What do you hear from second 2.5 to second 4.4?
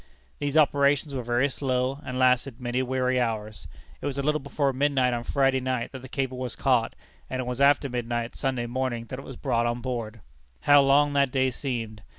many weary hours. It was a little